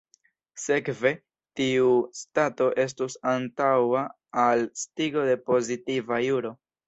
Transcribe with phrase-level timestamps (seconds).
[0.61, 1.09] Sekve,
[1.59, 1.89] tiu
[2.19, 4.01] stato estus antaŭa
[4.45, 6.55] al estigo de pozitiva juro.